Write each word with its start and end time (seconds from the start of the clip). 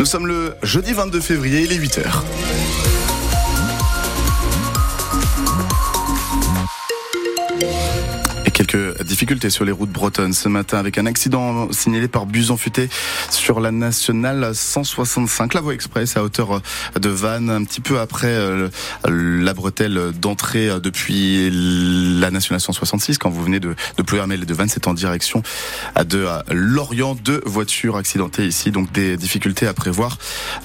Nous 0.00 0.06
sommes 0.06 0.26
le 0.26 0.54
jeudi 0.62 0.94
22 0.94 1.20
février, 1.20 1.60
il 1.60 1.72
est 1.72 1.78
8h. 1.78 2.22
Sur 9.50 9.66
les 9.66 9.72
routes 9.72 9.90
bretonnes 9.90 10.32
ce 10.32 10.48
matin 10.48 10.78
avec 10.78 10.96
un 10.96 11.04
accident 11.04 11.70
signalé 11.72 12.08
par 12.08 12.24
bus 12.24 12.50
futé 12.56 12.88
sur 13.28 13.60
la 13.60 13.70
nationale 13.70 14.54
165, 14.54 15.52
la 15.52 15.60
voie 15.60 15.74
express 15.74 16.16
à 16.16 16.22
hauteur 16.22 16.62
de 16.98 17.08
Vannes, 17.10 17.50
un 17.50 17.62
petit 17.64 17.82
peu 17.82 18.00
après 18.00 18.28
euh, 18.28 18.70
la 19.04 19.52
bretelle 19.52 20.12
d'entrée 20.18 20.70
depuis 20.82 21.50
la 21.52 22.30
nationale 22.30 22.62
166 22.62 23.18
quand 23.18 23.28
vous 23.28 23.44
venez 23.44 23.60
de, 23.60 23.74
de 23.98 24.02
Plouermel 24.02 24.42
et 24.42 24.46
de 24.46 24.54
Vannes, 24.54 24.70
c'est 24.70 24.88
en 24.88 24.94
direction 24.94 25.42
de 26.02 26.26
Lorient. 26.50 27.14
Deux 27.14 27.42
voitures 27.44 27.96
accidentées 27.96 28.46
ici, 28.46 28.70
donc 28.70 28.90
des 28.90 29.18
difficultés 29.18 29.66
à 29.66 29.74
prévoir 29.74 30.16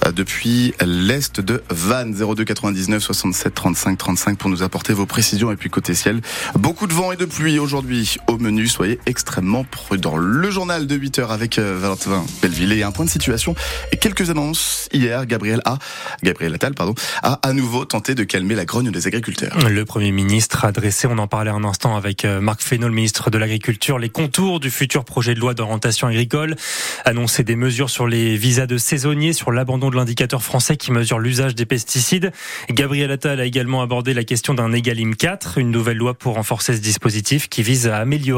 euh, 0.06 0.12
depuis 0.12 0.72
l'est 0.84 1.40
de 1.40 1.62
Vannes. 1.68 2.14
02 2.14 2.44
99 2.44 3.02
67 3.02 3.54
35 3.54 3.98
35 3.98 4.38
pour 4.38 4.48
nous 4.48 4.62
apporter 4.62 4.94
vos 4.94 5.06
précisions 5.06 5.52
et 5.52 5.56
puis 5.56 5.68
côté 5.68 5.94
ciel, 5.94 6.22
beaucoup 6.54 6.86
de 6.86 6.94
vent 6.94 7.12
et 7.12 7.16
de 7.16 7.26
pluie 7.26 7.58
aujourd'hui 7.58 8.16
au 8.28 8.38
menu. 8.46 8.68
Soyez 8.68 8.98
extrêmement 9.06 9.64
prudents. 9.64 10.16
Le 10.16 10.50
journal 10.50 10.86
de 10.86 10.94
8 10.94 11.18
heures 11.18 11.32
avec 11.32 11.58
euh, 11.58 11.76
Valentin 11.78 12.24
Belleville 12.40 12.72
et 12.72 12.82
un 12.82 12.92
point 12.92 13.04
de 13.04 13.10
situation 13.10 13.54
et 13.92 13.96
quelques 13.96 14.30
annonces. 14.30 14.88
Hier, 14.92 15.26
Gabriel 15.26 15.60
A. 15.64 15.78
Gabriel 16.22 16.54
Attal, 16.54 16.74
pardon, 16.74 16.94
a 17.22 17.40
à 17.42 17.52
nouveau 17.52 17.84
tenté 17.84 18.14
de 18.14 18.24
calmer 18.24 18.54
la 18.54 18.64
grogne 18.64 18.90
des 18.90 19.06
agriculteurs. 19.06 19.56
Le 19.68 19.84
Premier 19.84 20.12
ministre 20.12 20.64
a 20.64 20.72
dressé, 20.72 21.06
on 21.06 21.18
en 21.18 21.26
parlait 21.26 21.50
un 21.50 21.64
instant 21.64 21.96
avec 21.96 22.24
euh, 22.24 22.40
Marc 22.40 22.62
Fesneau, 22.62 22.88
le 22.88 22.94
ministre 22.94 23.30
de 23.30 23.38
l'Agriculture, 23.38 23.98
les 23.98 24.08
contours 24.08 24.60
du 24.60 24.70
futur 24.70 25.04
projet 25.04 25.34
de 25.34 25.40
loi 25.40 25.54
d'orientation 25.54 26.06
agricole, 26.06 26.56
annoncer 27.04 27.42
des 27.42 27.56
mesures 27.56 27.90
sur 27.90 28.06
les 28.06 28.36
visas 28.36 28.66
de 28.66 28.78
saisonniers, 28.78 29.32
sur 29.32 29.50
l'abandon 29.50 29.90
de 29.90 29.96
l'indicateur 29.96 30.42
français 30.42 30.76
qui 30.76 30.92
mesure 30.92 31.18
l'usage 31.18 31.54
des 31.54 31.66
pesticides. 31.66 32.32
Gabriel 32.70 33.10
Attal 33.10 33.40
a 33.40 33.44
également 33.44 33.82
abordé 33.82 34.14
la 34.14 34.24
question 34.24 34.54
d'un 34.54 34.72
Egalim 34.72 35.16
4, 35.16 35.58
une 35.58 35.70
nouvelle 35.70 35.96
loi 35.96 36.14
pour 36.14 36.34
renforcer 36.34 36.76
ce 36.76 36.80
dispositif 36.80 37.48
qui 37.48 37.62
vise 37.62 37.88
à 37.88 37.98
améliorer 37.98 38.35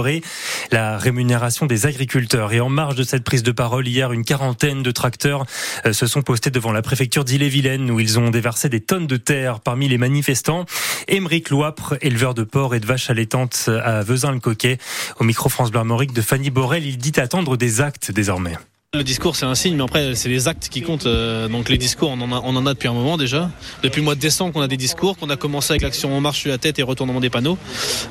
la 0.70 0.98
rémunération 0.98 1.66
des 1.66 1.86
agriculteurs. 1.86 2.52
Et 2.52 2.60
en 2.60 2.68
marge 2.68 2.94
de 2.94 3.02
cette 3.02 3.24
prise 3.24 3.42
de 3.42 3.52
parole, 3.52 3.88
hier, 3.88 4.12
une 4.12 4.24
quarantaine 4.24 4.82
de 4.82 4.90
tracteurs 4.90 5.44
euh, 5.86 5.92
se 5.92 6.06
sont 6.06 6.22
postés 6.22 6.50
devant 6.50 6.72
la 6.72 6.82
préfecture 6.82 7.24
d'Ille-et-Vilaine 7.24 7.90
où 7.90 8.00
ils 8.00 8.18
ont 8.18 8.30
déversé 8.30 8.68
des 8.68 8.80
tonnes 8.80 9.06
de 9.06 9.16
terre 9.16 9.60
parmi 9.60 9.88
les 9.88 9.98
manifestants. 9.98 10.66
Émeric 11.08 11.50
Loipre, 11.50 11.96
éleveur 12.00 12.34
de 12.34 12.42
porcs 12.42 12.74
et 12.74 12.80
de 12.80 12.86
vaches 12.86 13.10
allaitantes 13.10 13.68
à 13.82 14.02
Vezin-le-Coquet, 14.02 14.78
au 15.18 15.24
micro 15.24 15.48
France 15.48 15.70
Bleu 15.70 15.78
de 16.06 16.22
Fanny 16.22 16.50
Borel, 16.50 16.84
il 16.84 16.98
dit 16.98 17.18
attendre 17.18 17.56
des 17.56 17.80
actes 17.80 18.10
désormais. 18.10 18.56
Le 18.96 19.04
discours 19.04 19.36
c'est 19.36 19.44
un 19.44 19.54
signe, 19.54 19.76
mais 19.76 19.82
après 19.82 20.14
c'est 20.14 20.30
les 20.30 20.48
actes 20.48 20.70
qui 20.70 20.80
comptent. 20.80 21.04
Euh, 21.04 21.46
donc 21.46 21.68
les 21.68 21.76
discours 21.76 22.08
on 22.08 22.18
en, 22.22 22.32
a, 22.32 22.40
en 22.40 22.62
depuis 22.62 22.88
un 22.88 22.94
moment 22.94 23.18
déjà. 23.18 23.50
Depuis 23.82 23.98
le 23.98 24.04
mois 24.06 24.14
de 24.14 24.20
décembre 24.20 24.54
qu'on 24.54 24.62
a 24.62 24.66
des 24.66 24.78
discours, 24.78 25.18
qu'on 25.18 25.28
a 25.28 25.36
commencé 25.36 25.72
avec 25.72 25.82
l'action 25.82 26.10
On 26.16 26.22
marche 26.22 26.38
sur 26.40 26.48
la 26.48 26.56
tête 26.56 26.78
et 26.78 26.82
retournement 26.82 27.20
des 27.20 27.28
panneaux. 27.28 27.58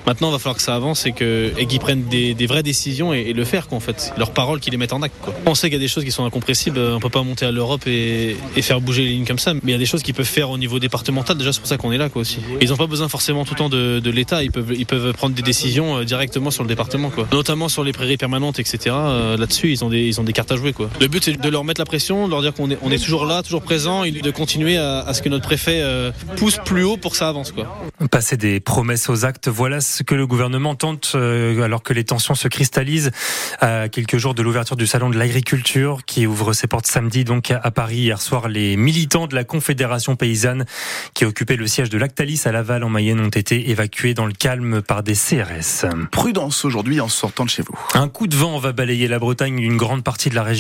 Maintenant 0.06 0.30
il 0.30 0.34
va 0.34 0.38
falloir 0.38 0.56
que 0.56 0.62
ça 0.62 0.76
avance 0.76 1.08
et 1.08 1.14
qu'ils 1.14 1.80
prennent 1.80 2.04
des, 2.04 2.36
vraies 2.46 2.62
décisions 2.62 3.12
et, 3.12 3.34
le 3.34 3.44
faire 3.44 3.68
quoi 3.68 3.78
en 3.78 3.80
fait. 3.80 4.14
Leurs 4.20 4.30
paroles 4.34 4.60
qu'ils 4.60 4.70
les 4.72 4.78
mettent 4.78 4.94
en 4.94 5.02
acte 5.02 5.16
quoi. 5.20 5.34
On 5.48 5.56
sait 5.56 5.72
qu'il 5.72 5.80
y 5.80 5.82
a 5.82 5.84
des 5.84 5.88
choses 5.88 6.04
qui 6.04 6.12
sont 6.12 6.26
incompressibles. 6.26 6.78
On 6.78 7.00
peut 7.00 7.10
pas 7.10 7.24
monter 7.24 7.48
à 7.48 7.52
l'Europe 7.52 7.88
et, 7.88 8.36
faire 8.62 8.80
bouger 8.80 9.02
les 9.02 9.10
lignes 9.14 9.26
comme 9.26 9.40
ça. 9.40 9.56
Mais 9.56 9.62
il 9.64 9.72
y 9.72 9.74
a 9.74 9.80
des 9.80 9.88
choses 9.88 10.04
qu'ils 10.04 10.14
peuvent 10.14 10.28
faire 10.28 10.52
au 10.52 10.60
niveau 10.60 10.78
départemental. 10.78 11.40
Déjà 11.40 11.54
c'est 11.54 11.60
pour 11.60 11.70
ça 11.70 11.78
qu'on 11.78 11.92
est 11.92 11.98
là 11.98 12.10
quoi 12.10 12.22
aussi. 12.22 12.38
ils 12.62 12.72
ont 12.72 12.78
pas 12.78 12.86
besoin 12.86 13.10
forcément 13.10 13.46
tout 13.46 13.56
le 13.56 13.58
temps 13.58 13.70
de, 13.70 14.10
l'État. 14.12 14.44
Ils 14.44 14.52
peuvent 14.52 15.14
prendre 15.14 15.34
des 15.34 15.42
décisions 15.42 15.98
euh, 15.98 16.04
directement 16.04 16.52
sur 16.52 16.62
le 16.62 16.70
département 16.70 17.10
quoi. 17.10 17.28
Notamment 17.32 17.68
sur 17.68 17.84
les 17.84 17.94
prairies 17.94 18.18
permanentes 18.18 18.60
etc. 18.60 18.78
Euh, 18.92 19.38
là-dessus 19.38 19.72
ils 19.72 19.84
ont 19.84 19.90
des 19.90 20.06
ils 20.06 20.22
ont 20.22 20.24
des 20.24 20.34
cartes 20.34 20.52
à 20.52 20.56
jouer 20.56 20.67
quoi. 20.74 20.90
Le 21.00 21.08
but 21.08 21.24
c'est 21.24 21.40
de 21.40 21.50
leur 21.50 21.64
mettre 21.64 21.82
la 21.82 21.86
pression, 21.86 22.28
de 22.28 22.32
leur 22.32 22.42
dire 22.42 22.54
qu'on 22.54 22.70
est, 22.72 22.78
on 22.82 22.92
est 22.92 23.04
toujours 23.04 23.26
là, 23.26 23.44
toujours 23.44 23.62
présent, 23.62 24.04
et 24.04 24.12
de 24.12 24.32
continuer 24.32 24.78
à, 24.78 25.14
ce 25.14 25.22
que 25.22 25.30
notre 25.30 25.46
préfet 25.46 25.82
euh, 25.82 26.12
pousse 26.38 26.60
plus 26.64 26.84
haut 26.84 26.98
pour 26.98 27.12
que 27.12 27.18
ça 27.18 27.30
avance. 27.30 27.52
Quoi. 27.52 27.68
Passer 28.12 28.38
des 28.38 28.60
promesses 28.60 29.10
aux 29.10 29.26
actes, 29.26 29.48
voilà 29.48 29.82
ce 29.82 30.04
que 30.04 30.16
le 30.16 30.28
gouvernement 30.28 30.76
tente 30.76 31.14
euh, 31.16 31.62
alors 31.62 31.84
que 31.84 31.94
les 31.94 32.04
tensions 32.04 32.36
se 32.36 32.48
cristallisent 32.48 33.12
à 33.60 33.90
quelques 33.90 34.18
jours 34.18 34.34
de 34.34 34.42
l'ouverture 34.42 34.76
du 34.76 34.88
salon 34.88 35.10
de 35.10 35.18
l'agriculture 35.18 36.02
qui 36.06 36.28
ouvre 36.28 36.54
ses 36.54 36.68
portes 36.68 36.88
samedi 36.88 37.24
donc 37.24 37.52
à 37.52 37.72
Paris. 37.72 37.98
Hier 37.98 38.22
soir, 38.22 38.48
les 38.48 38.78
militants 38.78 39.28
de 39.28 39.36
la 39.36 39.44
Confédération 39.44 40.16
paysanne 40.16 40.66
qui 41.14 41.26
occupaient 41.26 41.56
le 41.56 41.68
siège 41.68 41.90
de 41.90 41.98
Lactalis 41.98 42.44
à 42.46 42.52
Laval 42.52 42.84
en 42.84 42.90
Mayenne 42.90 43.20
ont 43.20 43.30
été 43.30 43.70
évacués 43.70 44.14
dans 44.14 44.26
le 44.26 44.34
calme 44.34 44.82
par 44.82 45.04
des 45.04 45.14
CRS. 45.14 45.86
Prudence 46.12 46.66
aujourd'hui 46.66 47.02
en 47.02 47.08
sortant 47.08 47.46
de 47.46 47.50
chez 47.50 47.64
vous. 47.64 47.78
Un 47.94 48.08
coup 48.08 48.28
de 48.28 48.36
vent 48.36 48.60
va 48.60 48.72
balayer 48.72 49.08
la 49.08 49.20
Bretagne, 49.20 49.60
une 49.60 49.78
grande 49.78 50.04
partie 50.04 50.30
de 50.30 50.36
la 50.36 50.44
région 50.44 50.57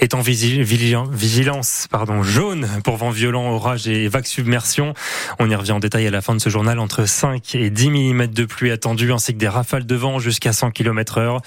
est 0.00 0.14
en 0.14 0.20
vigilance 0.20 1.86
pardon, 1.90 2.22
jaune 2.22 2.68
pour 2.84 2.96
vent 2.96 3.10
violent, 3.10 3.50
orage 3.50 3.88
et 3.88 4.08
vagues 4.08 4.26
submersion. 4.26 4.94
On 5.38 5.50
y 5.50 5.54
revient 5.54 5.72
en 5.72 5.80
détail 5.80 6.06
à 6.06 6.10
la 6.10 6.20
fin 6.20 6.34
de 6.34 6.40
ce 6.40 6.48
journal. 6.48 6.78
Entre 6.78 7.06
5 7.06 7.54
et 7.54 7.70
10 7.70 7.90
mm 7.90 8.26
de 8.28 8.44
pluie 8.44 8.70
attendue 8.70 9.12
ainsi 9.12 9.32
que 9.32 9.38
des 9.38 9.48
rafales 9.48 9.86
de 9.86 9.94
vent 9.94 10.18
jusqu'à 10.18 10.52
100 10.52 10.70
km 10.70 11.18
heure. 11.18 11.40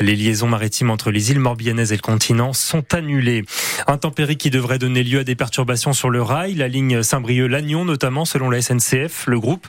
Les 0.00 0.16
liaisons 0.16 0.48
maritimes 0.48 0.90
entre 0.90 1.10
les 1.10 1.30
îles 1.30 1.40
Morbihanaises 1.40 1.92
et 1.92 1.96
le 1.96 2.02
continent 2.02 2.52
sont 2.52 2.94
annulées. 2.94 3.44
Un 3.86 3.98
tempérie 3.98 4.36
qui 4.36 4.50
devrait 4.50 4.78
donner 4.78 5.02
lieu 5.02 5.20
à 5.20 5.24
des 5.24 5.34
perturbations 5.34 5.92
sur 5.92 6.10
le 6.10 6.22
rail, 6.22 6.54
la 6.54 6.68
ligne 6.68 7.02
Saint-Brieuc-Lannion 7.02 7.84
notamment 7.84 8.24
selon 8.24 8.50
la 8.50 8.60
SNCF, 8.60 9.26
le 9.26 9.40
groupe 9.40 9.66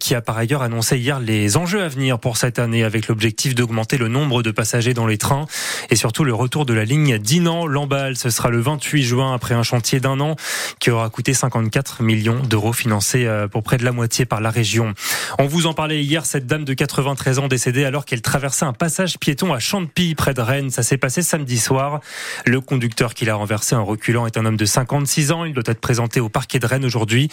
qui 0.00 0.14
a 0.14 0.20
par 0.20 0.36
ailleurs 0.36 0.62
annoncé 0.62 0.98
hier 0.98 1.20
les 1.20 1.56
enjeux 1.56 1.82
à 1.82 1.88
venir 1.88 2.18
pour 2.18 2.36
cette 2.36 2.58
année 2.58 2.84
avec 2.84 3.08
l'objectif 3.08 3.54
d'augmenter 3.54 3.96
le 3.96 4.08
nombre 4.08 4.42
de 4.42 4.50
passagers 4.50 4.94
dans 4.94 5.06
les 5.06 5.18
trains 5.18 5.46
et 5.90 5.96
surtout 5.96 6.24
le 6.24 6.34
retour 6.34 6.66
de 6.66 6.74
la 6.74 6.84
ligne 6.84 6.97
Dinan 7.06 7.66
Lamballe. 7.66 8.16
Ce 8.16 8.30
sera 8.30 8.50
le 8.50 8.60
28 8.60 9.02
juin 9.02 9.34
après 9.34 9.54
un 9.54 9.62
chantier 9.62 10.00
d'un 10.00 10.20
an 10.20 10.36
qui 10.80 10.90
aura 10.90 11.08
coûté 11.10 11.34
54 11.34 12.02
millions 12.02 12.40
d'euros 12.40 12.72
financés 12.72 13.26
euh, 13.26 13.48
pour 13.48 13.62
près 13.62 13.76
de 13.76 13.84
la 13.84 13.92
moitié 13.92 14.24
par 14.24 14.40
la 14.40 14.50
région. 14.50 14.94
On 15.38 15.46
vous 15.46 15.66
en 15.66 15.74
parlait 15.74 16.02
hier, 16.02 16.26
cette 16.26 16.46
dame 16.46 16.64
de 16.64 16.74
93 16.74 17.38
ans 17.38 17.48
décédée 17.48 17.84
alors 17.84 18.04
qu'elle 18.04 18.22
traversait 18.22 18.64
un 18.64 18.72
passage 18.72 19.18
piéton 19.18 19.52
à 19.52 19.58
Champy 19.58 20.14
près 20.14 20.34
de 20.34 20.40
Rennes. 20.40 20.70
Ça 20.70 20.82
s'est 20.82 20.98
passé 20.98 21.22
samedi 21.22 21.58
soir. 21.58 22.00
Le 22.44 22.60
conducteur 22.60 23.14
qui 23.14 23.24
l'a 23.24 23.34
renversé 23.34 23.74
en 23.74 23.84
reculant 23.84 24.26
est 24.26 24.36
un 24.36 24.44
homme 24.44 24.56
de 24.56 24.64
56 24.64 25.32
ans. 25.32 25.44
Il 25.44 25.54
doit 25.54 25.64
être 25.66 25.80
présenté 25.80 26.20
au 26.20 26.28
parquet 26.28 26.58
de 26.58 26.66
Rennes 26.66 26.84
aujourd'hui. 26.84 27.28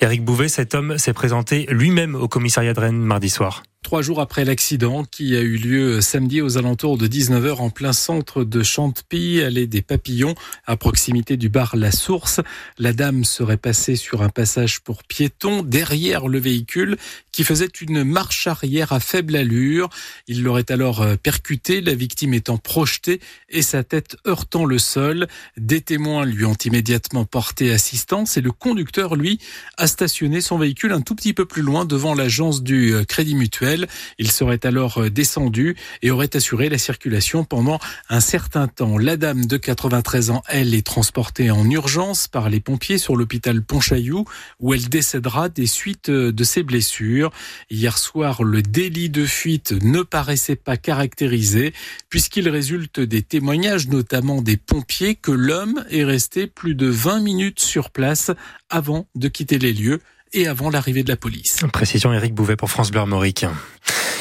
Eric 0.00 0.24
Bouvet, 0.24 0.48
cet 0.48 0.74
homme 0.74 0.98
s'est 0.98 1.12
présenté 1.12 1.66
lui-même 1.68 2.14
au 2.14 2.28
commissariat 2.28 2.72
de 2.72 2.80
Rennes 2.80 2.98
mardi 2.98 3.28
soir. 3.28 3.62
Trois 3.82 4.02
jours 4.02 4.20
après 4.20 4.44
l'accident 4.44 5.04
qui 5.04 5.34
a 5.34 5.40
eu 5.40 5.56
lieu 5.56 6.02
samedi 6.02 6.42
aux 6.42 6.58
alentours 6.58 6.98
de 6.98 7.08
19h 7.08 7.56
en 7.56 7.70
plein 7.70 7.94
centre 7.94 8.44
de 8.44 8.62
Chantepie, 8.62 9.40
allée 9.40 9.66
des 9.66 9.80
Papillons, 9.80 10.34
à 10.66 10.76
proximité 10.76 11.38
du 11.38 11.48
bar 11.48 11.76
La 11.76 11.90
Source, 11.90 12.40
la 12.78 12.92
dame 12.92 13.24
serait 13.24 13.56
passée 13.56 13.96
sur 13.96 14.22
un 14.22 14.28
passage 14.28 14.80
pour 14.80 15.02
piétons 15.02 15.62
derrière 15.62 16.28
le 16.28 16.38
véhicule 16.38 16.98
qui 17.32 17.42
faisait 17.42 17.70
une 17.80 18.04
marche 18.04 18.46
arrière 18.46 18.92
à 18.92 19.00
faible 19.00 19.34
allure. 19.34 19.88
Il 20.28 20.42
l'aurait 20.42 20.70
alors 20.70 21.00
euh, 21.00 21.16
percuté, 21.16 21.80
la 21.80 21.94
victime 21.94 22.34
étant 22.34 22.58
projetée 22.58 23.20
et 23.48 23.62
sa 23.62 23.82
tête 23.82 24.16
heurtant 24.26 24.66
le 24.66 24.78
sol. 24.78 25.26
Des 25.56 25.80
témoins 25.80 26.26
lui 26.26 26.44
ont 26.44 26.56
immédiatement 26.64 27.24
porté 27.24 27.72
assistance 27.72 28.36
et 28.36 28.40
le 28.40 28.52
conducteur, 28.52 29.16
lui, 29.16 29.40
a 29.78 29.86
stationné 29.86 30.42
son 30.42 30.58
véhicule 30.58 30.92
un 30.92 31.00
tout 31.00 31.14
petit 31.14 31.32
peu 31.32 31.46
plus 31.46 31.62
loin 31.62 31.86
devant 31.86 32.14
l'agence 32.14 32.62
du 32.62 32.92
euh, 32.92 33.04
Crédit 33.04 33.34
Mutuel. 33.34 33.69
Il 34.18 34.30
serait 34.30 34.64
alors 34.64 34.98
euh, 34.98 35.10
descendu 35.10 35.76
et 36.02 36.10
aurait 36.10 36.34
assuré 36.34 36.68
la 36.68 36.78
circulation 36.78 37.44
pendant 37.44 37.78
un 38.08 38.20
certain 38.20 38.68
temps. 38.68 38.98
La 38.98 39.16
dame 39.16 39.46
de 39.46 39.56
93 39.56 40.30
ans, 40.30 40.42
elle, 40.48 40.74
est 40.74 40.86
transportée 40.86 41.50
en 41.50 41.68
urgence 41.70 42.28
par 42.28 42.48
les 42.50 42.60
pompiers 42.60 42.98
sur 42.98 43.16
l'hôpital 43.16 43.62
Pontchaillou 43.62 44.24
où 44.60 44.74
elle 44.74 44.88
décédera 44.88 45.48
des 45.48 45.66
suites 45.66 46.08
euh, 46.08 46.32
de 46.32 46.44
ses 46.44 46.62
blessures. 46.62 47.30
Hier 47.70 47.98
soir, 47.98 48.42
le 48.42 48.62
délit 48.62 49.10
de 49.10 49.26
fuite 49.26 49.72
ne 49.82 50.02
paraissait 50.02 50.56
pas 50.56 50.76
caractérisé 50.76 51.72
puisqu'il 52.08 52.48
résulte 52.48 53.00
des 53.00 53.22
témoignages, 53.22 53.88
notamment 53.88 54.42
des 54.42 54.56
pompiers, 54.56 55.14
que 55.14 55.32
l'homme 55.32 55.84
est 55.90 56.04
resté 56.04 56.46
plus 56.46 56.74
de 56.74 56.86
20 56.86 57.20
minutes 57.20 57.60
sur 57.60 57.90
place 57.90 58.30
avant 58.68 59.06
de 59.14 59.28
quitter 59.28 59.58
les 59.58 59.72
lieux 59.72 60.00
et 60.32 60.46
avant 60.46 60.70
l'arrivée 60.70 61.02
de 61.02 61.08
la 61.08 61.16
police. 61.16 61.60
Précision 61.72 62.12
Eric 62.12 62.34
Bouvet 62.34 62.56
pour 62.56 62.70
France 62.70 62.90
Bleu 62.90 63.00
Armorique. 63.00 63.46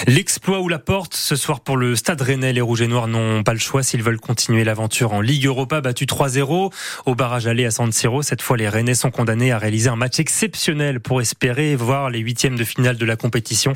L'exploit 0.07 0.61
ou 0.61 0.69
la 0.69 0.79
porte 0.79 1.13
ce 1.13 1.35
soir 1.35 1.59
pour 1.59 1.75
le 1.75 1.95
Stade 1.95 2.21
Rennais. 2.21 2.53
Les 2.53 2.61
Rouges 2.61 2.81
et 2.81 2.87
Noirs 2.87 3.07
n'ont 3.07 3.43
pas 3.43 3.53
le 3.53 3.59
choix 3.59 3.83
s'ils 3.83 4.01
veulent 4.01 4.19
continuer 4.19 4.63
l'aventure 4.63 5.11
en 5.11 5.19
Ligue 5.19 5.45
Europa, 5.45 5.81
battu 5.81 6.05
3-0 6.05 6.71
au 7.05 7.15
barrage 7.15 7.47
aller 7.47 7.65
à 7.65 7.71
San 7.71 7.91
Siro. 7.91 8.21
Cette 8.21 8.41
fois, 8.41 8.55
les 8.55 8.69
Rennais 8.69 8.95
sont 8.95 9.11
condamnés 9.11 9.51
à 9.51 9.57
réaliser 9.57 9.89
un 9.89 9.97
match 9.97 10.19
exceptionnel 10.19 11.01
pour 11.01 11.19
espérer 11.21 11.75
voir 11.75 12.09
les 12.09 12.19
huitièmes 12.19 12.55
de 12.55 12.63
finale 12.63 12.97
de 12.97 13.05
la 13.05 13.17
compétition. 13.17 13.73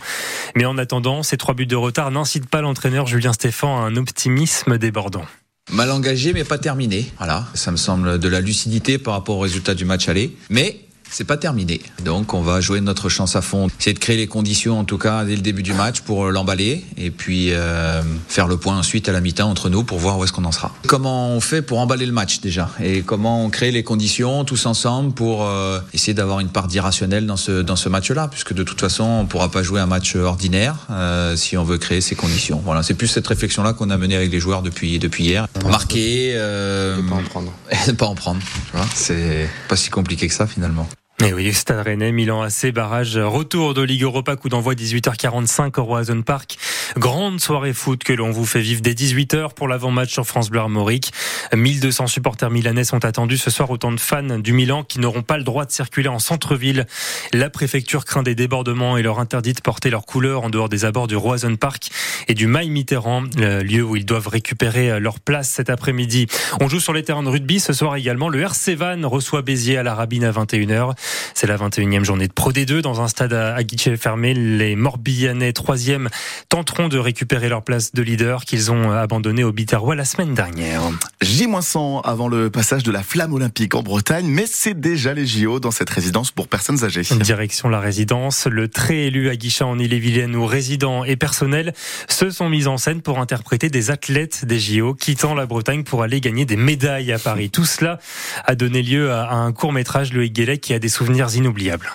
Mais 0.56 0.66
en 0.66 0.78
attendant, 0.78 1.24
ces 1.24 1.38
trois 1.38 1.56
buts 1.56 1.68
de 1.68 1.76
retard 1.76 2.10
n'incitent 2.10 2.50
pas 2.50 2.62
l'entraîneur 2.62 3.06
Julien 3.06 3.34
Stéphan 3.34 3.84
à 3.84 3.88
un 3.88 3.98
optimisme 3.98 4.78
débordant. 4.78 5.26
Mal 5.72 5.92
engagé 5.92 6.34
mais 6.34 6.44
pas 6.44 6.58
terminé. 6.58 7.12
Voilà, 7.18 7.48
ça 7.54 7.72
me 7.72 7.78
semble 7.78 8.18
de 8.20 8.28
la 8.28 8.42
lucidité 8.42 8.98
par 8.98 9.14
rapport 9.14 9.38
au 9.38 9.42
résultat 9.42 9.76
du 9.76 9.86
match 9.86 10.08
aller. 10.10 10.36
Mais 10.50 10.80
c'est 11.10 11.24
pas 11.24 11.38
terminé. 11.38 11.82
Donc 12.04 12.34
on 12.34 12.42
va 12.42 12.62
jouer 12.62 12.82
notre 12.82 13.10
chance 13.10 13.36
à 13.36 13.42
fond, 13.42 13.68
essayer 13.80 13.94
de 13.94 14.00
créer 14.00 14.18
les 14.18 14.28
conditions 14.28 14.80
en 14.80 14.84
tout 14.84 14.98
cas 14.98 15.24
dès 15.26 15.36
le 15.36 15.42
début 15.42 15.64
du 15.64 15.74
match 15.74 16.02
pour 16.02 16.32
l'emballer 16.32 16.86
et 16.98 17.12
puis 17.12 17.50
euh, 17.52 18.02
faire 18.28 18.48
le 18.48 18.58
point 18.58 18.78
ensuite 18.78 19.10
à 19.10 19.12
la 19.12 19.22
mi-temps 19.22 19.50
entre 19.50 19.70
nous 19.70 19.84
pour 19.84 20.00
voir 20.00 20.18
où 20.18 20.24
est-ce 20.24 20.34
qu'on 20.34 20.46
en 20.46 20.52
sera. 20.52 20.74
Comment 20.88 21.30
on 21.30 21.40
fait 21.40 21.62
pour 21.62 21.80
emballer 21.80 22.06
le 22.06 22.12
match 22.12 22.42
déjà? 22.42 22.70
Et 22.82 23.02
comment 23.02 23.44
on 23.44 23.50
crée 23.50 23.72
les 23.72 23.84
conditions 23.84 24.44
tous 24.46 24.66
ensemble 24.66 25.14
pour 25.14 25.46
euh, 25.46 25.80
essayer 25.94 26.14
d'avoir 26.14 26.40
une 26.40 26.50
part 26.50 26.68
d'irrationnel 26.68 27.26
dans 27.26 27.38
ce 27.38 27.62
dans 27.62 27.76
ce 27.76 27.90
match-là? 27.90 28.28
Puisque 28.28 28.54
de 28.54 28.64
toute 28.64 28.82
façon 28.82 29.04
on 29.04 29.26
pourra 29.26 29.50
pas 29.50 29.64
jouer 29.64 29.80
un 29.80 29.86
match 29.86 30.16
ordinaire 30.16 30.76
euh, 30.90 31.36
si 31.36 31.58
on 31.58 31.64
veut 31.64 31.78
créer 31.78 32.02
ces 32.02 32.16
conditions. 32.16 32.62
Voilà, 32.64 32.84
c'est 32.84 32.94
plus 32.94 33.08
cette 33.08 33.28
réflexion-là 33.28 33.74
qu'on 33.74 33.90
a 33.90 33.98
menée 33.98 34.16
avec 34.16 34.32
les 34.32 34.40
joueurs 34.40 34.62
depuis 34.62 35.00
depuis 35.00 35.26
hier. 35.26 35.48
Marquer, 35.66 36.34
euh, 36.36 36.98
pas 37.10 37.16
en 37.16 37.24
prendre, 37.24 37.54
pas 37.98 38.06
en 38.06 38.16
prendre. 38.16 38.42
C'est 38.96 39.50
pas 39.68 39.76
si 39.76 39.90
compliqué 39.90 40.28
que 40.28 40.34
ça 40.34 40.48
finalement. 40.48 40.88
Et 41.22 41.32
oui, 41.32 41.54
Stade 41.54 41.86
Rennais, 41.86 42.12
Milan 42.12 42.42
AC, 42.42 42.72
barrage, 42.74 43.18
retour 43.18 43.76
de 43.76 43.84
Ligue 43.84 44.02
Europa, 44.02 44.36
coup 44.36 44.50
d'envoi 44.50 44.74
18h45 44.74 45.80
au 45.80 45.84
Roison 45.84 46.22
Park. 46.24 46.58
Grande 46.98 47.40
soirée 47.40 47.72
foot 47.72 48.04
que 48.04 48.12
l'on 48.14 48.32
vous 48.32 48.46
fait 48.46 48.60
vivre 48.60 48.82
dès 48.82 48.94
18h 48.94 49.54
pour 49.54 49.68
l'avant-match 49.68 50.12
sur 50.12 50.26
France 50.26 50.50
Bleu 50.50 50.60
Armorique. 50.60 51.14
1200 51.56 52.08
supporters 52.08 52.50
milanais 52.50 52.84
sont 52.84 53.06
attendus 53.06 53.38
ce 53.38 53.52
soir, 53.52 53.70
autant 53.70 53.92
de 53.92 54.00
fans 54.00 54.40
du 54.40 54.54
Milan 54.54 54.84
qui 54.84 55.00
n'auront 55.00 55.22
pas 55.22 55.38
le 55.38 55.44
droit 55.44 55.66
de 55.66 55.72
circuler 55.72 56.10
en 56.10 56.20
centre-ville. 56.20 56.88
La 57.32 57.50
préfecture 57.52 58.06
craint 58.06 58.24
des 58.24 58.36
débordements 58.36 58.98
et 58.98 59.04
leur 59.04 59.20
interdit 59.20 59.54
de 59.54 59.62
porter 59.62 59.92
leurs 59.92 60.06
couleurs 60.06 60.44
en 60.44 60.50
dehors 60.50 60.68
des 60.68 60.84
abords 60.84 61.08
du 61.08 61.16
Roison 61.16 61.56
Park 61.56 61.90
et 62.28 62.34
du 62.34 62.48
Maï 62.48 62.70
Mitterrand, 62.70 63.24
lieu 63.38 63.84
où 63.84 63.96
ils 63.96 64.06
doivent 64.06 64.28
récupérer 64.28 65.00
leur 65.00 65.20
place 65.20 65.50
cet 65.50 65.70
après-midi. 65.70 66.28
On 66.60 66.68
joue 66.68 66.80
sur 66.80 66.92
les 66.92 67.04
terrains 67.04 67.24
de 67.24 67.30
rugby 67.30 67.60
ce 67.60 67.72
soir 67.72 67.96
également. 67.96 68.30
Le 68.30 68.42
RC 68.42 68.76
Van 68.76 69.08
reçoit 69.08 69.44
Béziers 69.44 69.78
à 69.78 69.84
la 69.84 69.94
Rabine 69.94 70.26
à 70.26 70.32
21h. 70.32 70.96
C'est 71.34 71.48
la 71.48 71.58
21e 71.58 72.04
journée 72.04 72.28
de 72.28 72.34
Pro 72.34 72.52
D2 72.52 72.82
dans 72.82 73.02
un 73.02 73.08
stade 73.08 73.34
à 73.34 73.62
guichet 73.64 73.98
fermé. 73.98 74.34
Les 74.34 74.76
Morbihanais 74.76 75.52
3e 75.52 76.08
tenteront 76.50 76.88
de 76.88 76.98
récupérer 76.98 77.50
leur 77.50 77.64
place 77.64 77.94
de 77.94 78.02
leader 78.02 78.46
qu'ils 78.46 78.72
ont 78.72 78.92
abandonné 78.92 79.44
au 79.44 79.52
Biterrois 79.52 79.96
la 79.96 80.06
semaine 80.06 80.34
dernière. 80.34 80.82
J-100 81.24 82.02
avant 82.04 82.28
le 82.28 82.50
passage 82.50 82.84
de 82.84 82.92
la 82.92 83.02
flamme 83.02 83.34
olympique 83.34 83.76
en 83.76 83.82
Bretagne, 83.82 84.26
mais 84.28 84.44
c'est 84.46 84.78
déjà 84.78 85.14
les 85.14 85.26
JO 85.26 85.62
dans 85.62 85.72
cette 85.72 85.90
résidence 85.90 86.32
pour 86.32 86.50
personnes 86.50 86.84
âgées. 86.84 87.04
Direction 87.22 87.70
la 87.70 87.80
résidence, 87.80 88.46
le 88.46 88.68
très 88.68 89.06
élu 89.06 89.30
à 89.30 89.36
Guichet 89.38 89.64
en 89.64 89.80
Ille-et-Vilaine 89.80 90.36
où 90.36 90.46
résidents 90.46 91.06
et 91.06 91.16
personnels 91.16 91.74
se 92.10 92.30
sont 92.30 92.50
mis 92.50 92.68
en 92.68 92.78
scène 92.78 93.02
pour 93.02 93.20
interpréter 93.20 93.70
des 93.70 93.90
athlètes 93.90 94.44
des 94.44 94.60
JO 94.60 94.94
quittant 94.96 95.34
la 95.34 95.46
Bretagne 95.46 95.84
pour 95.84 96.04
aller 96.04 96.20
gagner 96.20 96.44
des 96.46 96.58
médailles 96.58 97.14
à 97.14 97.20
Paris. 97.20 97.50
Tout 97.50 97.66
cela 97.66 98.00
a 98.46 98.56
donné 98.56 98.82
lieu 98.82 99.12
à 99.12 99.34
un 99.34 99.54
court 99.54 99.72
métrage, 99.72 100.12
Loïc 100.12 100.34
Guélet, 100.34 100.58
qui 100.58 100.74
a 100.74 100.80
des 100.80 100.90
souvenirs 100.90 101.34
inoubliables. 101.36 101.90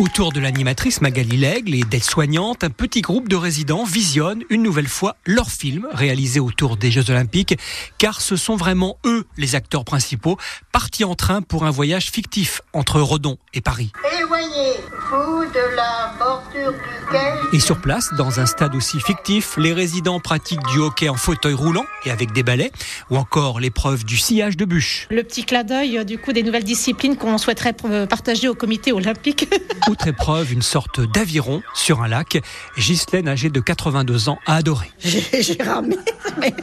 Autour 0.00 0.32
de 0.32 0.40
l'animatrice 0.40 1.00
Magali 1.00 1.36
Lègle 1.36 1.72
et 1.72 1.82
d'aides-soignantes, 1.84 2.64
un 2.64 2.70
petit 2.70 3.00
groupe 3.00 3.28
de 3.28 3.36
résidents 3.36 3.84
visionne 3.84 4.42
une 4.50 4.60
nouvelle 4.60 4.88
fois 4.88 5.14
leur 5.24 5.48
film 5.48 5.86
réalisé 5.92 6.40
autour 6.40 6.76
des 6.76 6.90
Jeux 6.90 7.10
Olympiques, 7.10 7.56
car 7.96 8.20
ce 8.20 8.34
sont 8.34 8.56
vraiment 8.56 8.98
eux 9.04 9.24
les 9.36 9.54
acteurs 9.54 9.84
principaux, 9.84 10.36
partis 10.72 11.04
en 11.04 11.14
train 11.14 11.42
pour 11.42 11.64
un 11.64 11.70
voyage 11.70 12.10
fictif 12.10 12.60
entre 12.72 13.00
Redon 13.00 13.36
et 13.52 13.60
Paris. 13.60 13.92
Et 14.18 14.24
voyez, 14.24 14.74
vous 15.10 15.44
de 15.44 15.76
la 15.76 16.12
bordure 16.18 16.72
du 16.72 17.56
Et 17.56 17.60
sur 17.60 17.80
place, 17.80 18.10
dans 18.18 18.40
un 18.40 18.46
stade 18.46 18.74
aussi 18.74 18.98
fictif, 18.98 19.56
les 19.58 19.72
résidents 19.72 20.18
pratiquent 20.18 20.66
du 20.72 20.78
hockey 20.78 21.08
en 21.08 21.14
fauteuil 21.14 21.54
roulant 21.54 21.84
et 22.04 22.10
avec 22.10 22.32
des 22.32 22.42
balais, 22.42 22.72
ou 23.10 23.16
encore 23.16 23.60
l'épreuve 23.60 24.04
du 24.04 24.16
sillage 24.16 24.56
de 24.56 24.64
bûche. 24.64 25.06
Le 25.10 25.22
petit 25.22 25.44
clin 25.44 25.62
d'œil 25.62 26.04
du 26.04 26.18
coup 26.18 26.32
des 26.32 26.42
nouvelles 26.42 26.64
disciplines 26.64 27.16
qu'on 27.16 27.38
souhaiterait 27.38 27.74
partager 28.08 28.48
au 28.48 28.54
comité 28.54 28.92
olympique. 28.92 29.48
Outre 29.88 30.08
épreuve, 30.08 30.52
une 30.52 30.62
sorte 30.62 31.00
d'aviron 31.00 31.62
sur 31.74 32.02
un 32.02 32.08
lac. 32.08 32.40
Ghislaine, 32.78 33.28
âgée 33.28 33.50
de 33.50 33.60
82 33.60 34.30
ans, 34.30 34.38
a 34.46 34.56
adoré. 34.56 34.90
J'ai 34.98 35.62
ramé, 35.62 35.96
mais 36.40 36.54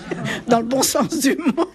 dans 0.47 0.59
le 0.59 0.65
bon 0.65 0.81
sens 0.81 1.19
du 1.19 1.35
mot. 1.35 1.71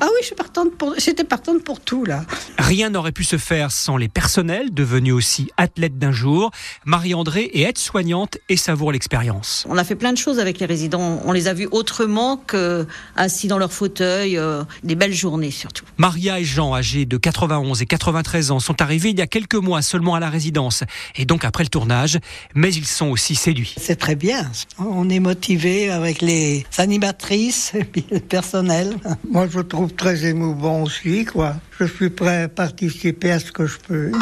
Ah 0.00 0.06
oui, 0.06 0.18
je 0.20 0.26
suis 0.26 0.34
partante 0.34 0.74
pour, 0.76 0.94
j'étais 0.98 1.24
partante 1.24 1.62
pour 1.62 1.80
tout 1.80 2.04
là. 2.04 2.24
Rien 2.58 2.90
n'aurait 2.90 3.12
pu 3.12 3.24
se 3.24 3.36
faire 3.36 3.70
sans 3.70 3.96
les 3.96 4.08
personnels, 4.08 4.72
devenus 4.72 5.14
aussi 5.14 5.50
athlètes 5.56 5.98
d'un 5.98 6.12
jour. 6.12 6.50
Marie-André 6.84 7.50
est 7.52 7.62
aide-soignante 7.62 8.38
et 8.48 8.56
savoure 8.56 8.92
l'expérience. 8.92 9.64
On 9.68 9.78
a 9.78 9.84
fait 9.84 9.94
plein 9.94 10.12
de 10.12 10.18
choses 10.18 10.38
avec 10.38 10.58
les 10.58 10.66
résidents. 10.66 11.20
On 11.24 11.32
les 11.32 11.48
a 11.48 11.54
vus 11.54 11.68
autrement 11.70 12.36
que 12.36 12.86
assis 13.16 13.48
dans 13.48 13.58
leur 13.58 13.72
fauteuil. 13.72 14.38
Euh, 14.38 14.64
des 14.82 14.94
belles 14.94 15.14
journées 15.14 15.50
surtout. 15.50 15.84
Maria 15.96 16.40
et 16.40 16.44
Jean, 16.44 16.74
âgés 16.74 17.04
de 17.06 17.16
91 17.16 17.82
et 17.82 17.86
93 17.86 18.50
ans, 18.50 18.60
sont 18.60 18.80
arrivés 18.82 19.10
il 19.10 19.18
y 19.18 19.22
a 19.22 19.26
quelques 19.26 19.54
mois 19.54 19.82
seulement 19.82 20.14
à 20.14 20.20
la 20.20 20.30
résidence 20.30 20.84
et 21.16 21.24
donc 21.24 21.44
après 21.44 21.64
le 21.64 21.68
tournage, 21.68 22.18
mais 22.54 22.72
ils 22.74 22.86
sont 22.86 23.08
aussi 23.08 23.34
séduits. 23.34 23.74
C'est 23.78 23.96
très 23.96 24.16
bien. 24.16 24.50
On 24.78 25.08
est 25.10 25.20
motivé 25.20 25.90
avec 25.90 26.22
les 26.22 26.64
animatrices 26.78 27.72
et 27.74 27.84
puis 27.84 28.04
le 28.10 28.20
personnel. 28.20 28.96
Moi, 29.30 29.46
je 29.50 29.60
trouve 29.60 29.92
très 29.94 30.24
émouvant 30.26 30.82
aussi, 30.82 31.24
quoi. 31.24 31.54
Je 31.78 31.84
suis 31.84 32.10
prêt 32.10 32.44
à 32.44 32.48
participer 32.48 33.32
à 33.32 33.38
ce 33.38 33.52
que 33.52 33.66
je 33.66 33.78
peux. 33.78 34.12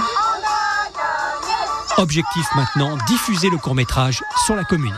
Objectif 1.98 2.46
maintenant, 2.54 2.96
diffuser 3.06 3.50
le 3.50 3.58
court-métrage 3.58 4.22
sur 4.46 4.56
la 4.56 4.64
commune. 4.64 4.96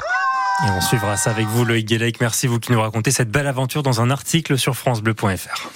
Et 0.67 0.71
on 0.71 0.81
suivra 0.81 1.17
ça 1.17 1.31
avec 1.31 1.47
vous, 1.47 1.65
Loïc 1.65 1.87
Guélec. 1.87 2.21
Merci 2.21 2.47
vous 2.47 2.61
qui 2.61 2.71
nous 2.71 2.81
racontez 2.81 3.11
cette 3.11 3.31
belle 3.31 3.49
aventure 3.49 3.83
dans 3.83 4.01
un 4.01 4.11
article 4.11 4.57
sur 4.57 4.77
FranceBleu.fr. 4.77 5.71